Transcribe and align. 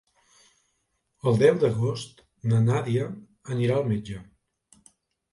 El 1.31 1.35
deu 1.41 1.59
d'agost 1.63 2.23
na 2.53 2.61
Nàdia 2.69 3.05
anirà 3.57 3.77
al 3.81 3.85
metge. 3.91 4.23